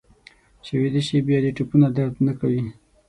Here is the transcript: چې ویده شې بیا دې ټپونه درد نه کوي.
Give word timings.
چې 0.65 0.71
ویده 0.79 1.01
شې 1.07 1.17
بیا 1.27 1.39
دې 1.43 1.51
ټپونه 1.57 1.87
درد 1.97 2.15
نه 2.27 2.33
کوي. 2.39 2.63